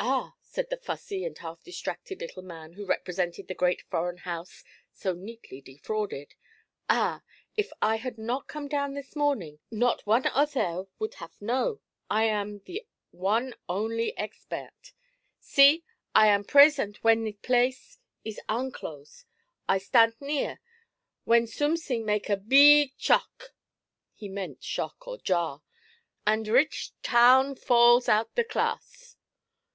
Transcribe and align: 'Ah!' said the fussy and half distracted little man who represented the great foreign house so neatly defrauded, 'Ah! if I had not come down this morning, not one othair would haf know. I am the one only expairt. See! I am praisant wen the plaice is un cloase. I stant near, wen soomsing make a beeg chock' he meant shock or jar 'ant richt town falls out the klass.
'Ah!' 0.00 0.34
said 0.40 0.70
the 0.70 0.76
fussy 0.76 1.24
and 1.24 1.36
half 1.38 1.60
distracted 1.64 2.20
little 2.20 2.40
man 2.42 2.74
who 2.74 2.86
represented 2.86 3.48
the 3.48 3.54
great 3.54 3.82
foreign 3.90 4.18
house 4.18 4.62
so 4.92 5.12
neatly 5.12 5.60
defrauded, 5.60 6.34
'Ah! 6.88 7.22
if 7.56 7.72
I 7.82 7.96
had 7.96 8.16
not 8.16 8.46
come 8.46 8.68
down 8.68 8.94
this 8.94 9.16
morning, 9.16 9.58
not 9.72 10.06
one 10.06 10.22
othair 10.22 10.86
would 11.00 11.14
haf 11.14 11.42
know. 11.42 11.80
I 12.08 12.24
am 12.24 12.60
the 12.60 12.86
one 13.10 13.54
only 13.68 14.14
expairt. 14.16 14.92
See! 15.40 15.84
I 16.14 16.28
am 16.28 16.44
praisant 16.44 17.02
wen 17.02 17.24
the 17.24 17.32
plaice 17.32 17.98
is 18.24 18.40
un 18.48 18.70
cloase. 18.70 19.24
I 19.68 19.78
stant 19.78 20.20
near, 20.22 20.60
wen 21.26 21.46
soomsing 21.48 22.04
make 22.04 22.28
a 22.30 22.36
beeg 22.36 22.96
chock' 22.98 23.52
he 24.14 24.28
meant 24.28 24.62
shock 24.62 25.08
or 25.08 25.18
jar 25.18 25.62
'ant 26.24 26.46
richt 26.46 26.92
town 27.02 27.56
falls 27.56 28.08
out 28.08 28.32
the 28.36 28.44
klass. 28.44 29.16